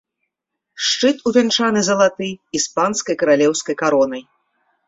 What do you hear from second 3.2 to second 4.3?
каралеўскай каронай.